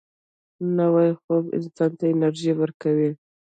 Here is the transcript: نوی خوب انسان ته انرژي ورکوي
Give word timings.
نوی 0.77 1.09
خوب 1.21 1.43
انسان 1.57 1.91
ته 1.97 2.05
انرژي 2.13 2.51
ورکوي 2.55 3.11